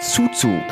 [0.00, 0.62] Zuzug.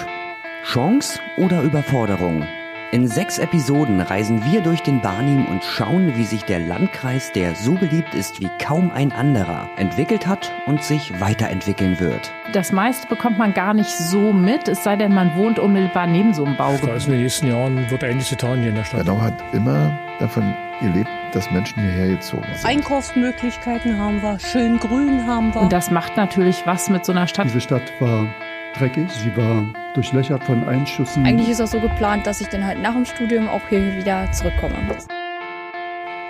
[0.62, 2.46] Chance oder Überforderung?
[2.92, 7.56] In sechs Episoden reisen wir durch den Barnim und schauen, wie sich der Landkreis, der
[7.56, 12.32] so beliebt ist wie kaum ein anderer, entwickelt hat und sich weiterentwickeln wird.
[12.52, 16.32] Das meiste bekommt man gar nicht so mit, es sei denn, man wohnt unmittelbar neben
[16.32, 16.90] so einem Baugebiet.
[16.90, 19.04] Also in den nächsten Jahren wird einiges getan hier in der Stadt.
[19.04, 22.64] Bernau hat immer davon gelebt, dass Menschen hierher gezogen sind.
[22.64, 25.62] Einkaufsmöglichkeiten haben wir, schön grün haben wir.
[25.62, 27.46] Und das macht natürlich was mit so einer Stadt.
[27.46, 28.28] Diese Stadt war
[28.78, 31.24] dreckig, sie war durchlöchert von Einschüssen.
[31.24, 34.30] Eigentlich ist das so geplant, dass ich dann halt nach dem Studium auch hier wieder
[34.32, 34.74] zurückkomme.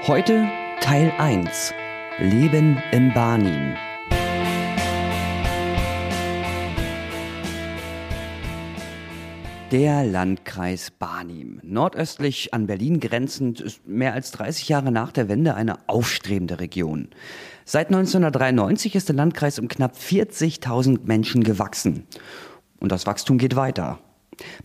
[0.07, 0.49] Heute
[0.81, 1.75] Teil 1.
[2.19, 3.75] Leben im Barnim.
[9.73, 15.57] Der Landkreis Barnim, nordöstlich an Berlin grenzend, ist mehr als 30 Jahre nach der Wende
[15.57, 17.09] eine aufstrebende Region.
[17.65, 22.05] Seit 1993 ist der Landkreis um knapp 40.000 Menschen gewachsen.
[22.79, 23.99] Und das Wachstum geht weiter.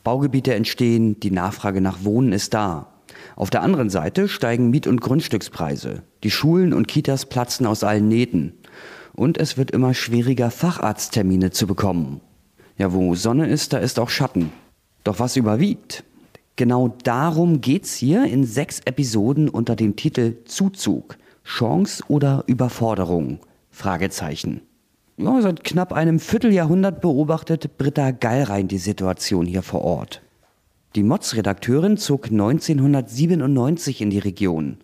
[0.03, 2.93] Baugebiete entstehen, die Nachfrage nach Wohnen ist da.
[3.35, 6.03] Auf der anderen Seite steigen Miet- und Grundstückspreise.
[6.23, 8.53] Die Schulen und Kitas platzen aus allen Nähten.
[9.13, 12.21] Und es wird immer schwieriger, Facharzttermine zu bekommen.
[12.77, 14.51] Ja, wo Sonne ist, da ist auch Schatten.
[15.03, 16.03] Doch was überwiegt?
[16.55, 21.17] Genau darum geht's hier in sechs Episoden unter dem Titel Zuzug.
[21.43, 23.39] Chance oder Überforderung?
[23.71, 24.61] Fragezeichen.
[25.17, 30.21] Ja, seit knapp einem Vierteljahrhundert beobachtet Britta Geilrein die Situation hier vor Ort.
[30.95, 34.77] Die Mods-Redakteurin zog 1997 in die Region.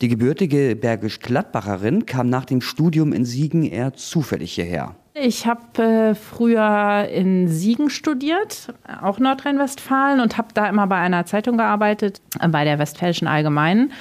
[0.00, 4.94] Die gebürtige Bergisch-Gladbacherin kam nach dem Studium in Siegen eher zufällig hierher.
[5.20, 11.26] Ich habe äh, früher in Siegen studiert, auch Nordrhein-Westfalen, und habe da immer bei einer
[11.26, 13.92] Zeitung gearbeitet, äh, bei der Westfälischen Allgemeinen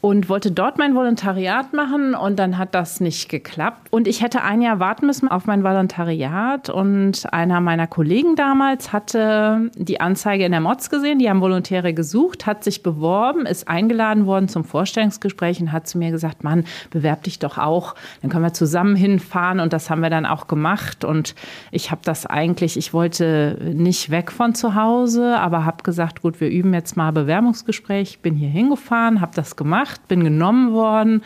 [0.00, 3.88] und wollte dort mein Volontariat machen und dann hat das nicht geklappt.
[3.90, 8.94] Und ich hätte ein Jahr warten müssen auf mein Volontariat und einer meiner Kollegen damals
[8.94, 13.68] hatte die Anzeige in der Mods gesehen, die haben Volontäre gesucht, hat sich beworben, ist
[13.68, 18.30] eingeladen worden zum Vorstellungsgespräch und hat zu mir gesagt, Mann, bewerb dich doch auch, dann
[18.30, 21.34] können wir zusammen hinfahren und das haben wir dann auch gemacht und
[21.72, 26.40] ich habe das eigentlich, ich wollte nicht weg von zu Hause, aber habe gesagt, gut,
[26.40, 31.22] wir üben jetzt mal Bewerbungsgespräch, bin hier hingefahren, habe das gemacht gemacht, bin genommen worden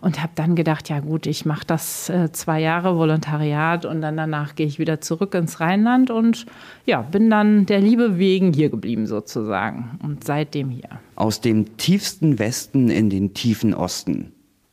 [0.00, 4.16] und habe dann gedacht, ja gut, ich mache das äh, zwei Jahre Volontariat und dann
[4.16, 6.46] danach gehe ich wieder zurück ins Rheinland und
[6.86, 11.00] ja, bin dann der Liebe wegen hier geblieben sozusagen und seitdem hier.
[11.16, 14.32] Aus dem tiefsten Westen in den tiefen Osten.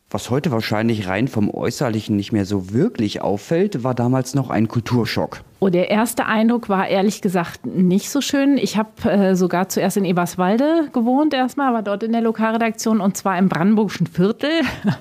[0.09, 4.67] Was heute wahrscheinlich rein vom Äußerlichen nicht mehr so wirklich auffällt, war damals noch ein
[4.67, 5.41] Kulturschock.
[5.63, 8.57] Oh, der erste Eindruck war ehrlich gesagt nicht so schön.
[8.57, 13.15] Ich habe äh, sogar zuerst in Eberswalde gewohnt erstmal, war dort in der Lokalredaktion und
[13.15, 14.49] zwar im Brandenburgischen Viertel,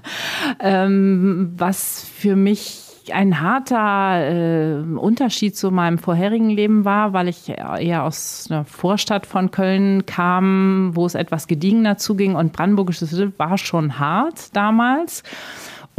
[0.60, 7.48] ähm, was für mich ein harter äh, Unterschied zu meinem vorherigen Leben war, weil ich
[7.48, 13.32] eher aus einer Vorstadt von Köln kam, wo es etwas gediegener zuging und Brandenburgisches Viertel
[13.38, 15.22] war schon hart damals.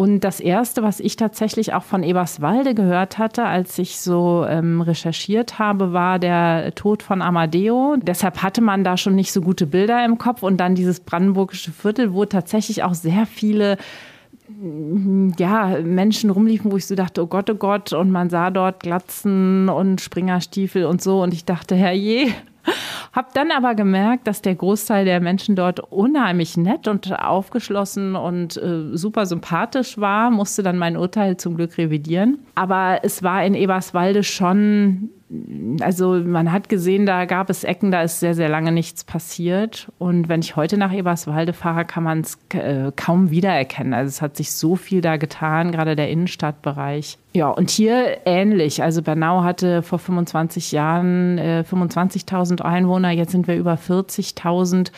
[0.01, 4.81] Und das Erste, was ich tatsächlich auch von Eberswalde gehört hatte, als ich so ähm,
[4.81, 7.97] recherchiert habe, war der Tod von Amadeo.
[8.01, 10.41] Deshalb hatte man da schon nicht so gute Bilder im Kopf.
[10.41, 13.78] Und dann dieses brandenburgische Viertel, wo tatsächlich auch sehr viele
[15.38, 18.81] ja, Menschen rumliefen, wo ich so dachte, oh Gott, oh Gott, und man sah dort
[18.81, 21.22] Glatzen und Springerstiefel und so.
[21.22, 22.34] Und ich dachte, herrje,
[23.13, 28.55] hab dann aber gemerkt, dass der Großteil der Menschen dort unheimlich nett und aufgeschlossen und
[28.57, 32.39] äh, super sympathisch war, musste dann mein Urteil zum Glück revidieren.
[32.55, 35.09] Aber es war in Eberswalde schon
[35.79, 39.89] also man hat gesehen, da gab es Ecken, da ist sehr, sehr lange nichts passiert.
[39.97, 43.93] Und wenn ich heute nach Eberswalde fahre, kann man es äh, kaum wiedererkennen.
[43.93, 47.17] Also es hat sich so viel da getan, gerade der Innenstadtbereich.
[47.34, 48.84] Ja, und hier ähnlich.
[48.84, 54.92] Also Bernau hatte vor 25 Jahren äh, 25.000 Einwohner, jetzt sind wir über 40.000.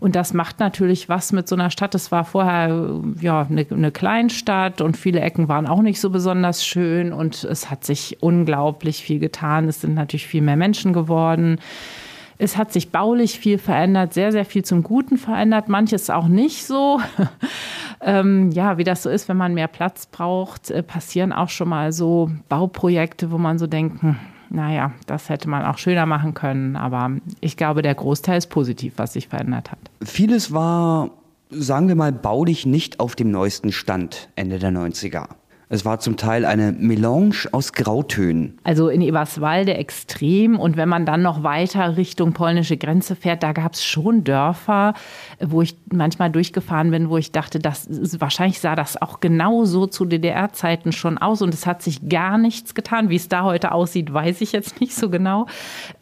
[0.00, 1.94] Und das macht natürlich was mit so einer Stadt.
[1.94, 6.64] Es war vorher ja eine, eine Kleinstadt und viele Ecken waren auch nicht so besonders
[6.64, 9.68] schön und es hat sich unglaublich viel getan.
[9.68, 11.58] Es sind natürlich viel mehr Menschen geworden.
[12.36, 16.66] Es hat sich baulich viel verändert, sehr, sehr viel zum Guten verändert, manches auch nicht
[16.66, 17.00] so.
[18.04, 21.68] ähm, ja, wie das so ist, wenn man mehr Platz braucht, äh, passieren auch schon
[21.68, 24.16] mal so Bauprojekte, wo man so denkt, hm,
[24.50, 26.76] naja, das hätte man auch schöner machen können.
[26.76, 29.78] Aber ich glaube, der Großteil ist positiv, was sich verändert hat.
[30.02, 31.10] Vieles war,
[31.50, 35.26] sagen wir mal, baulich nicht auf dem neuesten Stand Ende der 90er.
[35.68, 38.58] Es war zum Teil eine Melange aus Grautönen.
[38.64, 40.58] Also in Eberswalde extrem.
[40.58, 44.94] Und wenn man dann noch weiter Richtung polnische Grenze fährt, da gab es schon Dörfer,
[45.40, 47.88] wo ich manchmal durchgefahren bin, wo ich dachte, das
[48.20, 51.40] wahrscheinlich sah das auch genau so zu DDR-Zeiten schon aus.
[51.40, 53.08] Und es hat sich gar nichts getan.
[53.08, 55.46] Wie es da heute aussieht, weiß ich jetzt nicht so genau.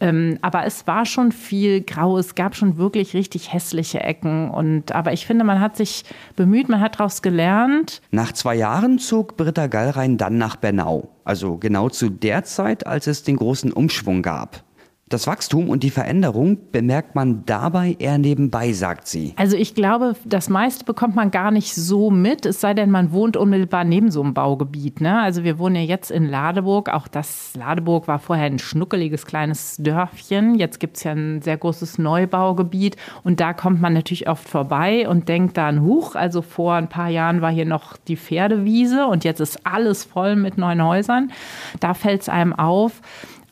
[0.00, 2.18] Ähm, aber es war schon viel grau.
[2.18, 4.50] Es gab schon wirklich richtig hässliche Ecken.
[4.50, 6.04] Und, aber ich finde, man hat sich
[6.34, 8.02] bemüht, man hat daraus gelernt.
[8.10, 12.86] Nach zwei Jahren zog Britta Peter Gallrein dann nach Bernau, also genau zu der Zeit,
[12.86, 14.64] als es den großen Umschwung gab.
[15.12, 19.34] Das Wachstum und die Veränderung bemerkt man dabei eher nebenbei, sagt sie.
[19.36, 23.12] Also ich glaube, das meiste bekommt man gar nicht so mit, es sei denn, man
[23.12, 25.02] wohnt unmittelbar neben so einem Baugebiet.
[25.02, 25.20] Ne?
[25.20, 26.88] Also wir wohnen ja jetzt in Ladeburg.
[26.88, 30.54] Auch das Ladeburg war vorher ein schnuckeliges kleines Dörfchen.
[30.54, 35.06] Jetzt gibt es ja ein sehr großes Neubaugebiet und da kommt man natürlich oft vorbei
[35.06, 39.24] und denkt dann, huch, also vor ein paar Jahren war hier noch die Pferdewiese und
[39.24, 41.32] jetzt ist alles voll mit neuen Häusern.
[41.80, 43.02] Da fällt es einem auf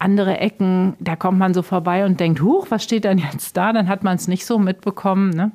[0.01, 3.73] andere Ecken, da kommt man so vorbei und denkt, huch, was steht denn jetzt da?
[3.73, 5.31] Dann hat man es nicht so mitbekommen.
[5.31, 5.53] Ne?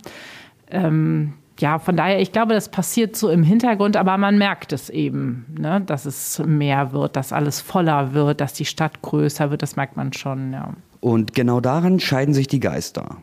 [0.69, 4.89] Ähm, ja, von daher, ich glaube, das passiert so im Hintergrund, aber man merkt es
[4.89, 5.81] eben, ne?
[5.81, 9.97] dass es mehr wird, dass alles voller wird, dass die Stadt größer wird, das merkt
[9.97, 10.53] man schon.
[10.53, 10.73] Ja.
[10.99, 13.17] Und genau daran scheiden sich die Geister.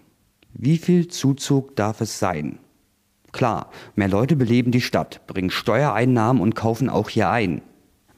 [0.55, 2.59] Wie viel Zuzug darf es sein?
[3.33, 7.63] Klar, mehr Leute beleben die Stadt, bringen Steuereinnahmen und kaufen auch hier ein.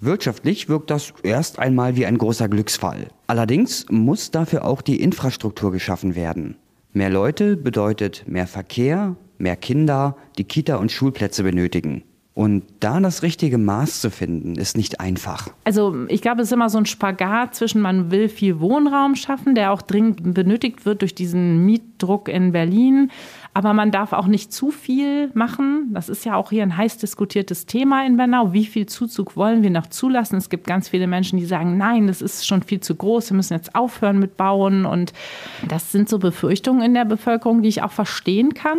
[0.04, 3.08] Wirtschaftlich wirkt das erst einmal wie ein großer Glücksfall.
[3.26, 6.56] Allerdings muss dafür auch die Infrastruktur geschaffen werden.
[6.92, 12.02] Mehr Leute bedeutet mehr Verkehr, mehr Kinder, die Kita und Schulplätze benötigen.
[12.34, 15.48] Und da das richtige Maß zu finden, ist nicht einfach.
[15.62, 19.54] Also ich glaube, es ist immer so ein Spagat zwischen, man will viel Wohnraum schaffen,
[19.54, 23.12] der auch dringend benötigt wird durch diesen Mietdruck in Berlin.
[23.56, 25.90] Aber man darf auch nicht zu viel machen.
[25.92, 28.52] Das ist ja auch hier ein heiß diskutiertes Thema in Bernau.
[28.52, 30.36] Wie viel Zuzug wollen wir noch zulassen?
[30.36, 33.30] Es gibt ganz viele Menschen, die sagen, nein, das ist schon viel zu groß.
[33.30, 34.84] Wir müssen jetzt aufhören mit Bauen.
[34.84, 35.12] Und
[35.68, 38.78] das sind so Befürchtungen in der Bevölkerung, die ich auch verstehen kann.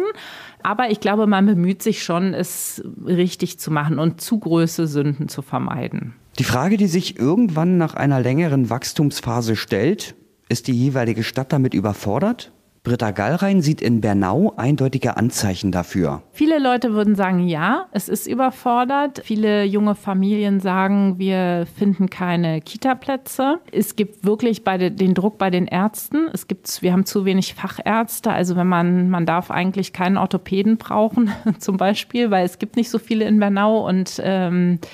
[0.61, 5.29] Aber ich glaube, man bemüht sich schon, es richtig zu machen und zu große Sünden
[5.29, 6.15] zu vermeiden.
[6.37, 10.15] Die Frage, die sich irgendwann nach einer längeren Wachstumsphase stellt,
[10.49, 12.51] ist die jeweilige Stadt damit überfordert?
[12.85, 16.21] Britta Gallrein sieht in Bernau eindeutige Anzeichen dafür.
[16.31, 19.21] Viele Leute würden sagen, ja, es ist überfordert.
[19.25, 23.59] Viele junge Familien sagen, wir finden keine Kita-Plätze.
[23.71, 26.27] Es gibt wirklich bei den Druck bei den Ärzten.
[26.31, 28.31] Es gibt, wir haben zu wenig Fachärzte.
[28.31, 32.91] Also wenn man, man darf eigentlich keinen Orthopäden brauchen, zum Beispiel, weil es gibt nicht
[32.91, 34.87] so viele in Bernau und ähm, äh,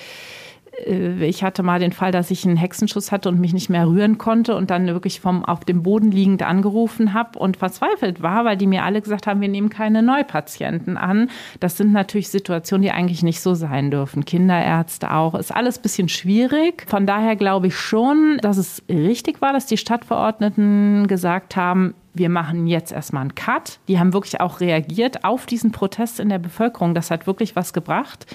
[0.86, 4.18] ich hatte mal den Fall, dass ich einen Hexenschuss hatte und mich nicht mehr rühren
[4.18, 8.56] konnte und dann wirklich vom auf dem Boden liegend angerufen habe und verzweifelt war, weil
[8.56, 11.30] die mir alle gesagt haben, wir nehmen keine Neupatienten an.
[11.60, 14.24] Das sind natürlich Situationen, die eigentlich nicht so sein dürfen.
[14.24, 15.34] Kinderärzte auch.
[15.34, 16.84] Ist alles ein bisschen schwierig.
[16.88, 22.28] Von daher glaube ich schon, dass es richtig war, dass die Stadtverordneten gesagt haben, wir
[22.28, 23.78] machen jetzt erstmal einen Cut.
[23.88, 26.94] Die haben wirklich auch reagiert auf diesen Protest in der Bevölkerung.
[26.94, 28.26] Das hat wirklich was gebracht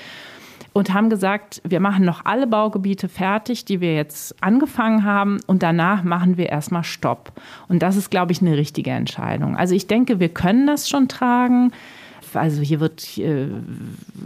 [0.78, 5.64] und haben gesagt, wir machen noch alle Baugebiete fertig, die wir jetzt angefangen haben und
[5.64, 7.32] danach machen wir erstmal Stopp.
[7.68, 9.58] Und das ist, glaube ich, eine richtige Entscheidung.
[9.58, 11.72] Also ich denke, wir können das schon tragen.
[12.34, 13.48] Also hier wird äh,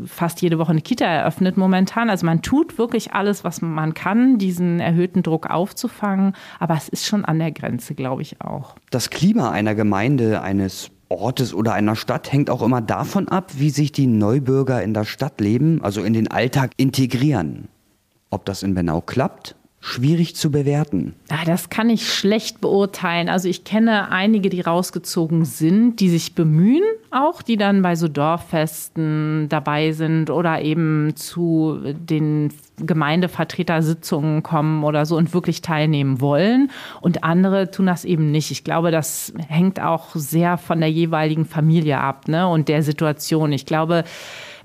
[0.06, 2.10] fast jede Woche eine Kita eröffnet momentan.
[2.10, 6.34] Also man tut wirklich alles, was man kann, diesen erhöhten Druck aufzufangen.
[6.60, 8.76] Aber es ist schon an der Grenze, glaube ich auch.
[8.90, 13.70] Das Klima einer Gemeinde, eines Ortes oder einer Stadt hängt auch immer davon ab, wie
[13.70, 17.68] sich die Neubürger in das Stadtleben, also in den Alltag integrieren.
[18.30, 21.16] Ob das in Bernau klappt, schwierig zu bewerten.
[21.30, 23.30] Ah, das kann ich schlecht beurteilen.
[23.30, 28.08] Also ich kenne einige, die rausgezogen sind, die sich bemühen, auch die dann bei so
[28.08, 36.70] Dorffesten dabei sind oder eben zu den Gemeindevertretersitzungen kommen oder so und wirklich teilnehmen wollen.
[37.02, 38.52] Und andere tun das eben nicht.
[38.52, 42.48] Ich glaube, das hängt auch sehr von der jeweiligen Familie ab ne?
[42.48, 43.52] und der Situation.
[43.52, 44.04] Ich glaube,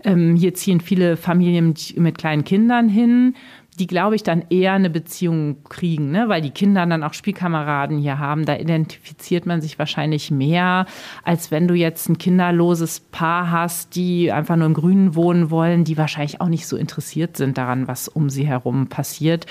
[0.05, 3.35] ähm, hier ziehen viele Familien mit kleinen Kindern hin
[3.79, 6.29] die, glaube ich, dann eher eine Beziehung kriegen, ne?
[6.29, 8.45] weil die Kinder dann auch Spielkameraden hier haben.
[8.45, 10.87] Da identifiziert man sich wahrscheinlich mehr,
[11.25, 15.85] als wenn du jetzt ein kinderloses Paar hast, die einfach nur im Grünen wohnen wollen,
[15.85, 19.47] die wahrscheinlich auch nicht so interessiert sind daran, was um sie herum passiert,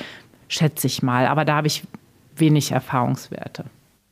[0.47, 1.27] schätze ich mal.
[1.27, 1.83] Aber da habe ich
[2.35, 3.65] wenig Erfahrungswerte.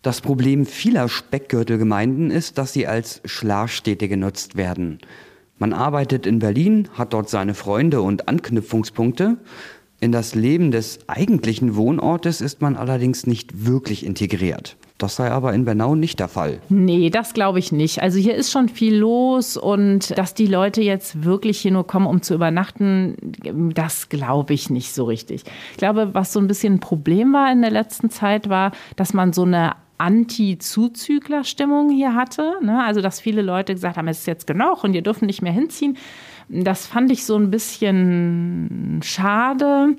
[0.03, 4.99] Das Problem vieler Speckgürtelgemeinden ist, dass sie als Schlafstädte genutzt werden.
[5.57, 9.37] Man arbeitet in Berlin, hat dort seine Freunde und Anknüpfungspunkte,
[10.03, 14.75] in das Leben des eigentlichen Wohnortes ist man allerdings nicht wirklich integriert.
[14.97, 16.59] Das sei aber in Bernau nicht der Fall.
[16.67, 18.01] Nee, das glaube ich nicht.
[18.01, 22.05] Also hier ist schon viel los und dass die Leute jetzt wirklich hier nur kommen,
[22.05, 23.15] um zu übernachten,
[23.73, 25.45] das glaube ich nicht so richtig.
[25.71, 29.13] Ich glaube, was so ein bisschen ein Problem war in der letzten Zeit, war, dass
[29.13, 32.55] man so eine Anti-Zuzügler-Stimmung hier hatte.
[32.61, 32.83] Ne?
[32.83, 35.53] Also, dass viele Leute gesagt haben, es ist jetzt genug und ihr dürfen nicht mehr
[35.53, 35.97] hinziehen.
[36.49, 39.95] Das fand ich so ein bisschen schade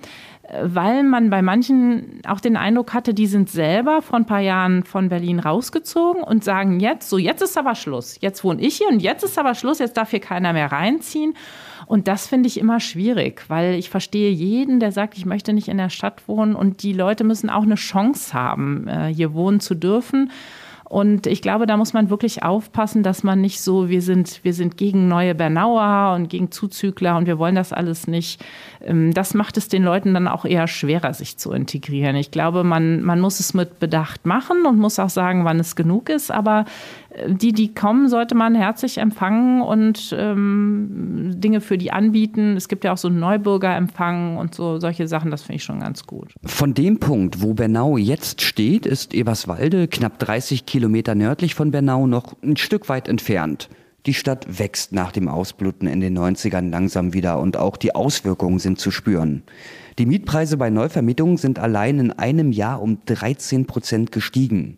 [0.62, 4.84] weil man bei manchen auch den Eindruck hatte, die sind selber vor ein paar Jahren
[4.84, 8.18] von Berlin rausgezogen und sagen jetzt, so jetzt ist aber Schluss.
[8.20, 11.34] Jetzt wohne ich hier und jetzt ist aber Schluss, jetzt darf hier keiner mehr reinziehen.
[11.86, 15.68] Und das finde ich immer schwierig, weil ich verstehe jeden, der sagt, ich möchte nicht
[15.68, 19.60] in der Stadt wohnen und die Leute müssen auch eine Chance haben, äh, hier wohnen
[19.60, 20.30] zu dürfen.
[20.94, 24.54] Und ich glaube, da muss man wirklich aufpassen, dass man nicht so, wir sind, wir
[24.54, 28.40] sind gegen neue Bernauer und gegen Zuzügler und wir wollen das alles nicht.
[28.80, 32.14] Ähm, das macht es den Leuten dann auch eher schwerer, sich zu integrieren.
[32.14, 35.74] Ich glaube, man, man muss es mit Bedacht machen und muss auch sagen, wann es
[35.74, 36.30] genug ist.
[36.30, 36.64] Aber
[37.26, 42.56] die, die kommen, sollte man herzlich empfangen und ähm, Dinge für die anbieten.
[42.56, 45.80] Es gibt ja auch so einen Neubürgerempfang und so solche Sachen, das finde ich schon
[45.80, 46.34] ganz gut.
[46.44, 52.06] Von dem Punkt, wo Bernau jetzt steht, ist Eberswalde knapp 30 Kilometer nördlich von Bernau
[52.06, 53.68] noch ein Stück weit entfernt.
[54.06, 58.58] Die Stadt wächst nach dem Ausbluten in den 90ern langsam wieder und auch die Auswirkungen
[58.58, 59.44] sind zu spüren.
[59.98, 64.76] Die Mietpreise bei Neuvermietungen sind allein in einem Jahr um 13 Prozent gestiegen.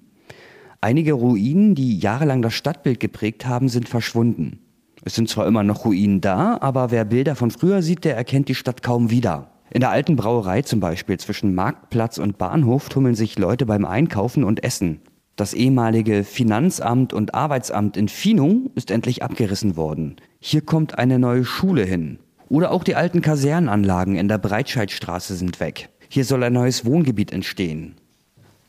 [0.87, 4.61] Einige Ruinen, die jahrelang das Stadtbild geprägt haben, sind verschwunden.
[5.03, 8.49] Es sind zwar immer noch Ruinen da, aber wer Bilder von früher sieht, der erkennt
[8.49, 9.51] die Stadt kaum wieder.
[9.73, 14.45] In der alten Brauerei zum Beispiel zwischen Marktplatz und Bahnhof tummeln sich Leute beim Einkaufen
[14.45, 15.01] und Essen.
[15.35, 20.15] Das ehemalige Finanzamt und Arbeitsamt in Finung ist endlich abgerissen worden.
[20.39, 22.21] Hier kommt eine neue Schule hin.
[22.49, 25.89] Oder auch die alten Kasernanlagen in der Breitscheidstraße sind weg.
[26.09, 27.97] Hier soll ein neues Wohngebiet entstehen.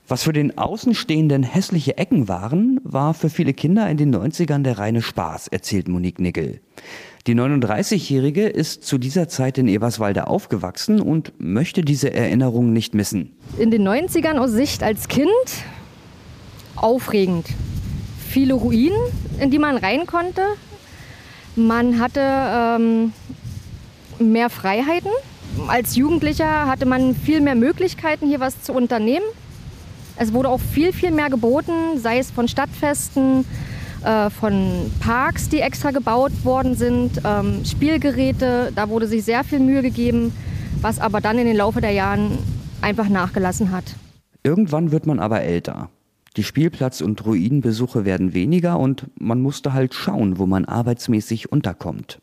[0.09, 4.79] Was für den Außenstehenden hässliche Ecken waren, war für viele Kinder in den 90ern der
[4.79, 6.61] reine Spaß, erzählt Monique Nickel.
[7.27, 13.35] Die 39-Jährige ist zu dieser Zeit in Eberswalde aufgewachsen und möchte diese Erinnerungen nicht missen.
[13.57, 15.27] In den 90ern aus Sicht als Kind
[16.77, 17.47] aufregend.
[18.29, 18.97] Viele Ruinen,
[19.41, 20.41] in die man rein konnte.
[21.57, 23.11] Man hatte ähm,
[24.19, 25.11] mehr Freiheiten.
[25.67, 29.25] Als Jugendlicher hatte man viel mehr Möglichkeiten, hier was zu unternehmen.
[30.19, 33.45] Es wurde auch viel, viel mehr geboten, sei es von Stadtfesten,
[34.03, 38.71] äh, von Parks, die extra gebaut worden sind, ähm, Spielgeräte.
[38.75, 40.33] Da wurde sich sehr viel Mühe gegeben,
[40.81, 42.37] was aber dann in den Laufe der Jahren
[42.81, 43.95] einfach nachgelassen hat.
[44.43, 45.89] Irgendwann wird man aber älter.
[46.35, 52.19] Die Spielplatz- und Ruinenbesuche werden weniger und man musste halt schauen, wo man arbeitsmäßig unterkommt.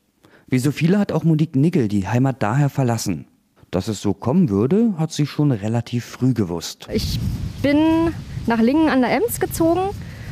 [0.48, 3.26] Wie so viele hat auch Monique Nickel die Heimat daher verlassen.
[3.75, 6.87] Dass es so kommen würde, hat sie schon relativ früh gewusst.
[6.93, 7.19] Ich
[7.61, 8.14] bin
[8.47, 9.81] nach Lingen an der Ems gezogen,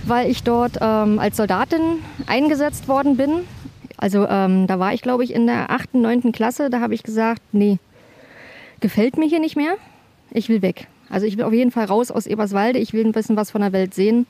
[0.06, 3.40] weil ich dort ähm, als Soldatin eingesetzt worden bin.
[3.96, 6.30] Also ähm, da war ich, glaube ich, in der 8., 9.
[6.30, 6.70] Klasse.
[6.70, 7.80] Da habe ich gesagt, nee,
[8.78, 9.74] gefällt mir hier nicht mehr.
[10.30, 10.86] Ich will weg.
[11.10, 12.78] Also ich will auf jeden Fall raus aus Eberswalde.
[12.78, 14.26] Ich will ein bisschen was von der Welt sehen,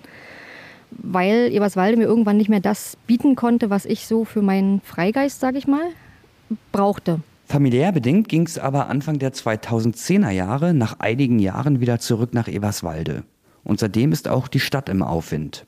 [0.91, 5.39] weil Eberswalde mir irgendwann nicht mehr das bieten konnte, was ich so für meinen Freigeist,
[5.39, 5.85] sage ich mal,
[6.73, 7.21] brauchte.
[7.53, 12.49] Familiär bedingt ging es aber Anfang der 2010er Jahre nach einigen Jahren wieder zurück nach
[12.49, 13.25] Eberswalde.
[13.63, 15.67] Und seitdem ist auch die Stadt im Aufwind.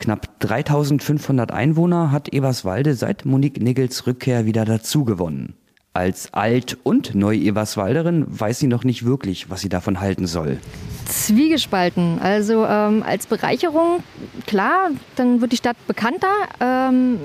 [0.00, 5.54] Knapp 3500 Einwohner hat Eberswalde seit Monique Niggels Rückkehr wieder dazugewonnen.
[5.92, 10.58] Als Alt- und Neu-Eberswalderin weiß sie noch nicht wirklich, was sie davon halten soll.
[11.06, 12.18] Zwiegespalten.
[12.18, 14.02] Also ähm, als Bereicherung,
[14.48, 16.32] klar, dann wird die Stadt bekannter.
[16.58, 17.20] Ähm,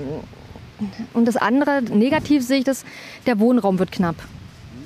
[1.14, 2.84] und das andere, negativ sehe ich das,
[3.26, 4.16] der Wohnraum wird knapp.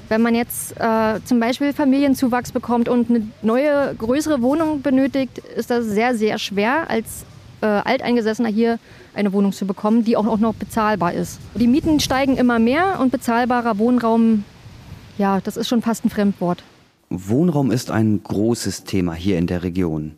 [0.09, 5.71] Wenn man jetzt äh, zum Beispiel Familienzuwachs bekommt und eine neue, größere Wohnung benötigt, ist
[5.71, 7.25] das sehr, sehr schwer, als
[7.63, 8.79] äh, Alteingesessener hier
[9.15, 11.39] eine Wohnung zu bekommen, die auch noch bezahlbar ist.
[11.55, 14.45] Die Mieten steigen immer mehr und bezahlbarer Wohnraum,
[15.19, 16.63] ja, das ist schon fast ein Fremdwort.
[17.09, 20.13] Wohnraum ist ein großes Thema hier in der Region.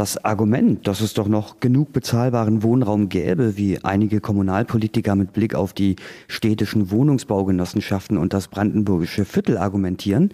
[0.00, 5.54] Das Argument, dass es doch noch genug bezahlbaren Wohnraum gäbe, wie einige Kommunalpolitiker mit Blick
[5.54, 10.32] auf die städtischen Wohnungsbaugenossenschaften und das brandenburgische Viertel argumentieren,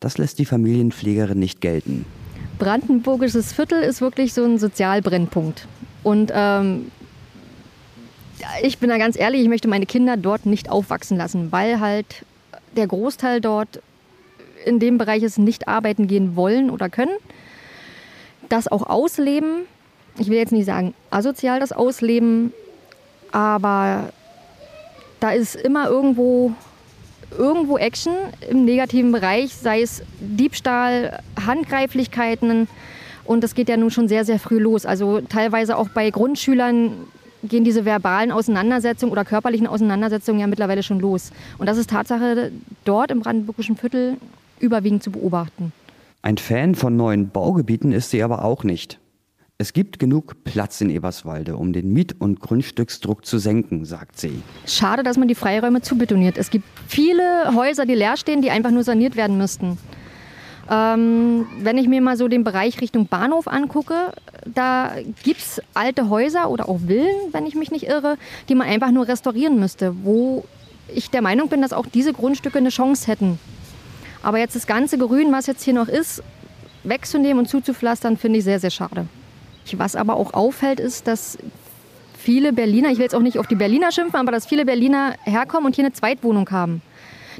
[0.00, 2.06] das lässt die Familienpflegerin nicht gelten.
[2.58, 5.68] Brandenburgisches Viertel ist wirklich so ein Sozialbrennpunkt.
[6.02, 6.90] Und ähm,
[8.64, 12.26] ich bin da ganz ehrlich, ich möchte meine Kinder dort nicht aufwachsen lassen, weil halt
[12.76, 13.80] der Großteil dort
[14.66, 17.12] in dem Bereich ist, nicht arbeiten gehen wollen oder können
[18.48, 19.66] das auch ausleben.
[20.18, 22.52] Ich will jetzt nicht sagen asozial das ausleben,
[23.32, 24.10] aber
[25.20, 26.52] da ist immer irgendwo,
[27.36, 28.12] irgendwo Action
[28.48, 32.68] im negativen Bereich, sei es Diebstahl, Handgreiflichkeiten
[33.28, 34.86] Und das geht ja nun schon sehr, sehr früh los.
[34.86, 36.92] Also teilweise auch bei Grundschülern
[37.42, 41.30] gehen diese verbalen Auseinandersetzungen oder körperlichen Auseinandersetzungen ja mittlerweile schon los.
[41.58, 42.50] Und das ist Tatsache
[42.86, 44.16] dort im brandenburgischen Viertel
[44.60, 45.72] überwiegend zu beobachten.
[46.20, 48.98] Ein Fan von neuen Baugebieten ist sie aber auch nicht.
[49.56, 54.42] Es gibt genug Platz in Eberswalde, um den Miet- und Grundstücksdruck zu senken, sagt sie.
[54.66, 56.38] Schade, dass man die Freiräume zubetoniert.
[56.38, 59.78] Es gibt viele Häuser, die leer stehen, die einfach nur saniert werden müssten.
[60.70, 64.12] Ähm, wenn ich mir mal so den Bereich Richtung Bahnhof angucke,
[64.44, 68.16] da gibt es alte Häuser oder auch Villen, wenn ich mich nicht irre,
[68.48, 70.44] die man einfach nur restaurieren müsste, wo
[70.94, 73.38] ich der Meinung bin, dass auch diese Grundstücke eine Chance hätten.
[74.22, 76.22] Aber jetzt das ganze Grün, was jetzt hier noch ist,
[76.84, 79.06] wegzunehmen und zuzupflastern, finde ich sehr, sehr schade.
[79.72, 81.38] Was aber auch auffällt, ist, dass
[82.16, 85.14] viele Berliner, ich will jetzt auch nicht auf die Berliner schimpfen, aber dass viele Berliner
[85.24, 86.82] herkommen und hier eine Zweitwohnung haben.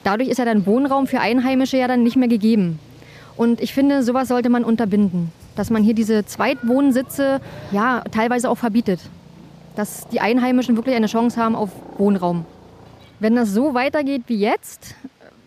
[0.04, 2.78] Dadurch ist ja dann Wohnraum für Einheimische ja dann nicht mehr gegeben.
[3.37, 5.32] Und ich finde, sowas sollte man unterbinden.
[5.56, 7.40] Dass man hier diese Zweitwohnsitze
[7.73, 9.00] ja teilweise auch verbietet.
[9.76, 12.44] Dass die Einheimischen wirklich eine Chance haben auf Wohnraum.
[13.20, 14.94] Wenn das so weitergeht wie jetzt,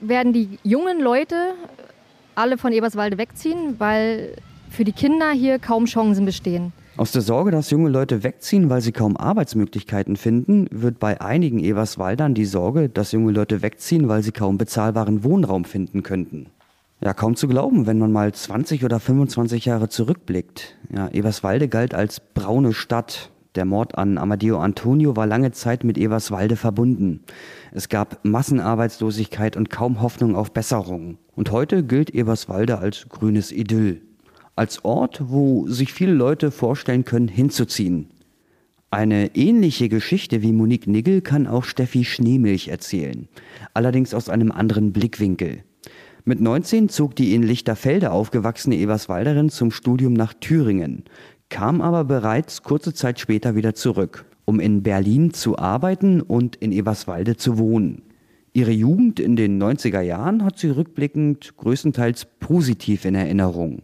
[0.02, 1.54] werden die jungen Leute
[2.36, 4.36] alle von Eberswalde wegziehen, weil
[4.70, 6.74] für die Kinder hier kaum Chancen bestehen.
[6.98, 11.60] Aus der Sorge, dass junge Leute wegziehen, weil sie kaum Arbeitsmöglichkeiten finden, wird bei einigen
[11.60, 16.48] Eberswaldern die Sorge, dass junge Leute wegziehen, weil sie kaum bezahlbaren Wohnraum finden könnten.
[17.04, 20.78] Ja, kaum zu glauben, wenn man mal 20 oder 25 Jahre zurückblickt.
[20.96, 23.31] Ja, Eberswalde galt als braune Stadt.
[23.56, 27.24] Der Mord an Amadeo Antonio war lange Zeit mit Eberswalde verbunden.
[27.72, 31.18] Es gab Massenarbeitslosigkeit und kaum Hoffnung auf Besserung.
[31.36, 34.02] Und heute gilt Eberswalde als grünes Idyll
[34.56, 38.08] als Ort, wo sich viele Leute vorstellen können, hinzuziehen.
[38.90, 43.28] Eine ähnliche Geschichte wie Monique Nigel kann auch Steffi Schneemilch erzählen,
[43.74, 45.64] allerdings aus einem anderen Blickwinkel.
[46.26, 51.06] Mit 19 zog die in Lichterfelde aufgewachsene Eberswalderin zum Studium nach Thüringen,
[51.52, 56.72] kam aber bereits kurze Zeit später wieder zurück, um in Berlin zu arbeiten und in
[56.72, 58.02] Eberswalde zu wohnen.
[58.54, 63.84] Ihre Jugend in den 90er Jahren hat sie rückblickend größtenteils positiv in Erinnerung.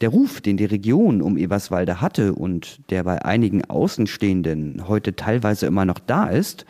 [0.00, 5.66] Der Ruf, den die Region um Eberswalde hatte und der bei einigen Außenstehenden heute teilweise
[5.66, 6.64] immer noch da ist,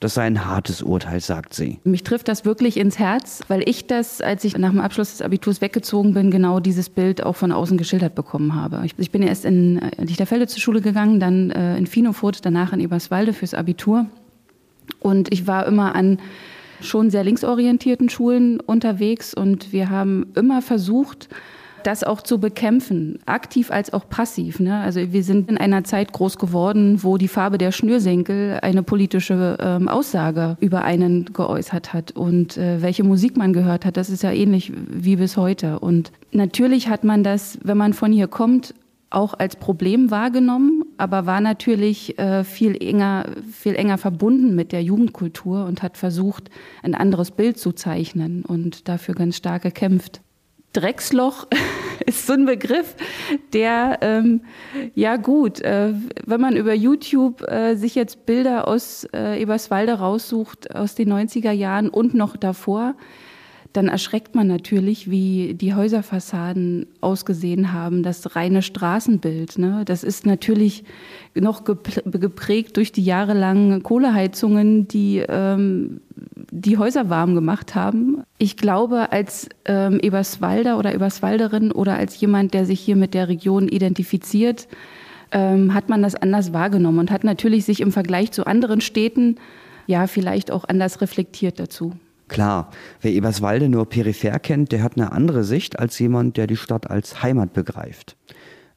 [0.00, 1.78] das sei ein hartes Urteil, sagt sie.
[1.84, 5.22] Mich trifft das wirklich ins Herz, weil ich das, als ich nach dem Abschluss des
[5.22, 8.82] Abiturs weggezogen bin, genau dieses Bild auch von außen geschildert bekommen habe.
[8.84, 12.80] Ich, ich bin erst in Lichterfelde zur Schule gegangen, dann äh, in Finofurt, danach in
[12.80, 14.06] Eberswalde fürs Abitur.
[15.00, 16.18] Und ich war immer an
[16.80, 21.30] schon sehr linksorientierten Schulen unterwegs und wir haben immer versucht,
[21.86, 24.58] das auch zu bekämpfen, aktiv als auch passiv.
[24.58, 24.78] Ne?
[24.80, 29.56] Also wir sind in einer Zeit groß geworden, wo die Farbe der Schnürsenkel eine politische
[29.60, 34.24] ähm, Aussage über einen geäußert hat und äh, welche Musik man gehört hat, das ist
[34.24, 35.78] ja ähnlich wie bis heute.
[35.78, 38.74] Und natürlich hat man das, wenn man von hier kommt,
[39.10, 44.82] auch als Problem wahrgenommen, aber war natürlich äh, viel enger, viel enger verbunden mit der
[44.82, 46.50] Jugendkultur und hat versucht,
[46.82, 50.20] ein anderes Bild zu zeichnen und dafür ganz stark gekämpft.
[50.76, 51.46] Drecksloch
[52.06, 52.94] ist so ein Begriff,
[53.52, 54.42] der, ähm,
[54.94, 60.74] ja gut, äh, wenn man über YouTube äh, sich jetzt Bilder aus äh, Eberswalde raussucht,
[60.74, 62.94] aus den 90er Jahren und noch davor,
[63.76, 69.58] dann erschreckt man natürlich, wie die Häuserfassaden ausgesehen haben, das reine Straßenbild.
[69.58, 69.82] Ne?
[69.84, 70.84] Das ist natürlich
[71.34, 76.00] noch geprägt durch die jahrelangen Kohleheizungen, die ähm,
[76.50, 78.22] die Häuser warm gemacht haben.
[78.38, 83.28] Ich glaube, als ähm, Eberswalder oder Eberswalderin oder als jemand, der sich hier mit der
[83.28, 84.68] Region identifiziert,
[85.32, 89.36] ähm, hat man das anders wahrgenommen und hat natürlich sich im Vergleich zu anderen Städten
[89.86, 91.92] ja vielleicht auch anders reflektiert dazu.
[92.28, 96.56] Klar, wer Eberswalde nur peripher kennt, der hat eine andere Sicht als jemand, der die
[96.56, 98.16] Stadt als Heimat begreift.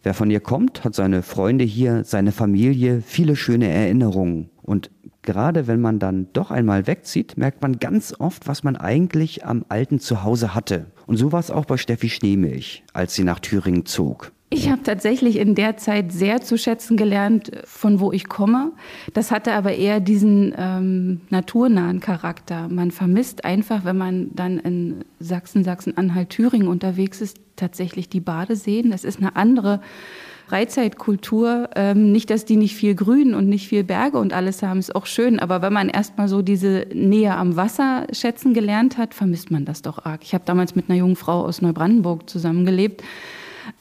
[0.03, 4.49] Wer von ihr kommt, hat seine Freunde hier, seine Familie, viele schöne Erinnerungen.
[4.61, 4.91] Und
[5.23, 9.65] gerade wenn man dann doch einmal wegzieht, merkt man ganz oft, was man eigentlich am
[9.67, 10.85] alten Zuhause hatte.
[11.05, 14.31] Und so war es auch bei Steffi Schneemilch, als sie nach Thüringen zog.
[14.51, 18.71] Ich habe tatsächlich in der Zeit sehr zu schätzen gelernt, von wo ich komme.
[19.13, 22.67] Das hatte aber eher diesen ähm, naturnahen Charakter.
[22.67, 28.89] Man vermisst einfach, wenn man dann in Sachsen, Sachsen-Anhalt, Thüringen unterwegs ist, tatsächlich die Badeseen.
[28.89, 29.81] Das ist eine andere
[30.47, 31.69] Freizeitkultur.
[31.75, 34.95] Ähm, nicht, dass die nicht viel Grün und nicht viel Berge und alles haben, ist
[34.95, 35.39] auch schön.
[35.39, 39.83] Aber wenn man erstmal so diese Nähe am Wasser schätzen gelernt hat, vermisst man das
[39.83, 40.21] doch arg.
[40.23, 43.03] Ich habe damals mit einer jungen Frau aus Neubrandenburg zusammengelebt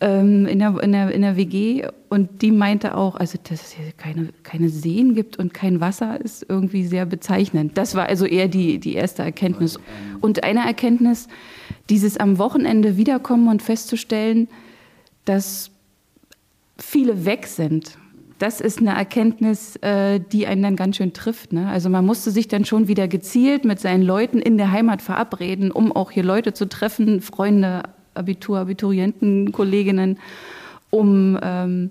[0.00, 3.72] ähm, in, der, in, der, in der WG und die meinte auch, also dass es
[3.72, 7.76] hier keine, keine Seen gibt und kein Wasser ist irgendwie sehr bezeichnend.
[7.76, 9.78] Das war also eher die, die erste Erkenntnis.
[10.20, 11.28] Und eine Erkenntnis,
[11.90, 14.48] dieses am Wochenende wiederkommen und festzustellen,
[15.24, 15.70] dass
[16.78, 17.98] viele weg sind.
[18.38, 21.52] Das ist eine Erkenntnis, äh, die einen dann ganz schön trifft.
[21.52, 21.68] Ne?
[21.68, 25.72] Also man musste sich dann schon wieder gezielt mit seinen Leuten in der Heimat verabreden,
[25.72, 27.82] um auch hier Leute zu treffen, Freunde,
[28.18, 30.18] Abitur, Abiturienten, Kolleginnen,
[30.90, 31.90] um ähm,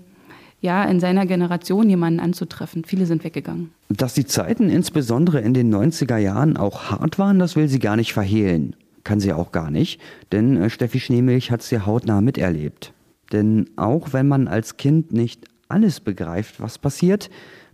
[0.60, 2.84] ja, in seiner Generation jemanden anzutreffen.
[2.84, 3.70] Viele sind weggegangen.
[3.88, 7.96] Dass die Zeiten insbesondere in den 90er Jahren auch hart waren, das will sie gar
[7.96, 8.74] nicht verhehlen.
[9.04, 10.00] Kann sie auch gar nicht,
[10.32, 12.92] denn äh, Steffi Schneemilch hat es ja hautnah miterlebt.
[13.32, 17.30] Denn auch wenn man als Kind nicht alles begreift, was passiert,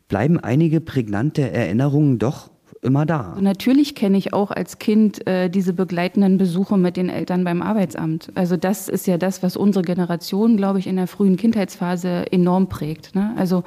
[0.08, 2.50] bleiben einige prägnante Erinnerungen doch
[2.84, 3.30] immer da.
[3.30, 7.62] Also natürlich kenne ich auch als Kind äh, diese begleitenden Besuche mit den Eltern beim
[7.62, 8.30] Arbeitsamt.
[8.34, 12.68] Also das ist ja das, was unsere Generation, glaube ich, in der frühen Kindheitsphase enorm
[12.68, 13.14] prägt.
[13.14, 13.32] Ne?
[13.36, 13.64] Also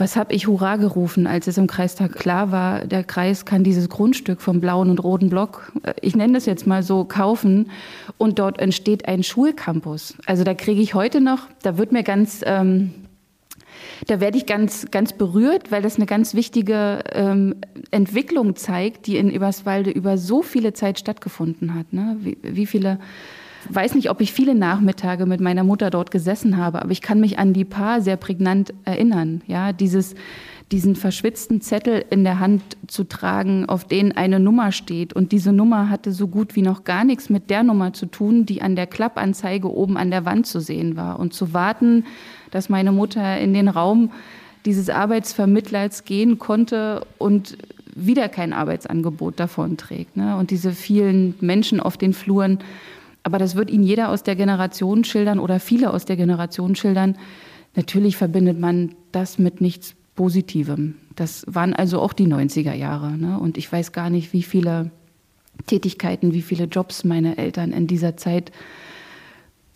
[0.00, 3.90] was habe ich Hurra gerufen, als es im Kreistag klar war, der Kreis kann dieses
[3.90, 7.70] Grundstück vom blauen und roten Block, äh, ich nenne das jetzt mal so, kaufen
[8.16, 10.14] und dort entsteht ein Schulcampus.
[10.24, 12.40] Also da kriege ich heute noch, da wird mir ganz...
[12.46, 12.92] Ähm,
[14.06, 17.56] da werde ich ganz, ganz berührt, weil das eine ganz wichtige ähm,
[17.90, 21.92] Entwicklung zeigt, die in Eberswalde über so viele Zeit stattgefunden hat.
[21.92, 22.16] Ne?
[22.20, 22.98] Wie, wie viele
[23.68, 27.20] weiß nicht, ob ich viele Nachmittage mit meiner Mutter dort gesessen habe, aber ich kann
[27.20, 29.42] mich an die paar sehr prägnant erinnern.
[29.46, 30.14] Ja, dieses,
[30.72, 35.12] diesen verschwitzten Zettel in der Hand zu tragen, auf den eine Nummer steht.
[35.12, 38.46] Und diese Nummer hatte so gut wie noch gar nichts mit der Nummer zu tun,
[38.46, 41.18] die an der Klappanzeige oben an der Wand zu sehen war.
[41.18, 42.04] Und zu warten,
[42.50, 44.10] dass meine Mutter in den Raum
[44.64, 47.56] dieses Arbeitsvermittlers gehen konnte und
[47.94, 50.16] wieder kein Arbeitsangebot davon trägt.
[50.16, 50.36] Ne?
[50.36, 52.58] Und diese vielen Menschen auf den Fluren.
[53.22, 57.16] Aber das wird Ihnen jeder aus der Generation schildern oder viele aus der Generation schildern.
[57.74, 60.96] Natürlich verbindet man das mit nichts Positivem.
[61.16, 63.16] Das waren also auch die 90er Jahre.
[63.16, 63.38] Ne?
[63.38, 64.90] Und ich weiß gar nicht, wie viele
[65.66, 68.52] Tätigkeiten, wie viele Jobs meine Eltern in dieser Zeit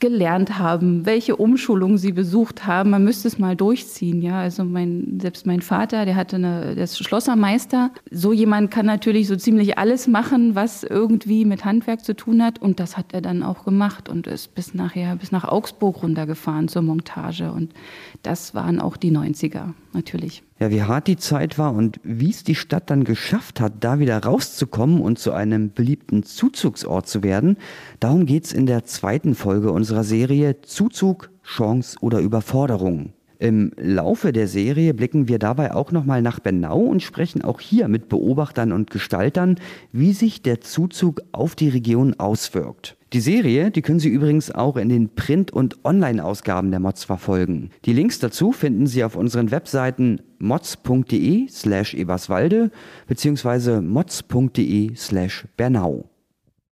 [0.05, 2.91] gelernt haben, welche Umschulungen sie besucht haben.
[2.91, 4.21] Man müsste es mal durchziehen.
[4.21, 7.91] Ja, also mein, selbst mein Vater, der hatte eine, der ist Schlossermeister.
[8.11, 12.61] So jemand kann natürlich so ziemlich alles machen, was irgendwie mit Handwerk zu tun hat.
[12.61, 16.69] Und das hat er dann auch gemacht und ist bis nachher, bis nach Augsburg runtergefahren
[16.69, 17.51] zur Montage.
[17.51, 17.73] Und
[18.23, 20.43] das waren auch die 90er, natürlich.
[20.61, 23.99] Ja, wie hart die Zeit war und wie es die Stadt dann geschafft hat, da
[23.99, 27.57] wieder rauszukommen und zu einem beliebten Zuzugsort zu werden,
[27.99, 33.13] darum geht es in der zweiten Folge unserer Serie Zuzug, Chance oder Überforderung.
[33.45, 37.89] Im Laufe der Serie blicken wir dabei auch nochmal nach Bernau und sprechen auch hier
[37.89, 39.57] mit Beobachtern und Gestaltern,
[39.93, 42.97] wie sich der Zuzug auf die Region auswirkt.
[43.13, 47.69] Die Serie, die können Sie übrigens auch in den Print- und Online-Ausgaben der Mods verfolgen.
[47.85, 52.71] Die Links dazu finden Sie auf unseren Webseiten mods.de slash eberswalde
[53.09, 53.83] bzw.
[53.83, 56.09] mods.de slash Bernau.